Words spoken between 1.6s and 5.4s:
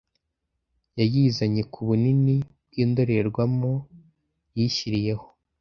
ku bunini bw'indorerwamo, yishyiriyeho